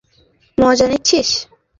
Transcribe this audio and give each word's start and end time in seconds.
তুই 0.57 0.63
মজা 0.63 0.85
নিচ্ছিস? 0.87 1.29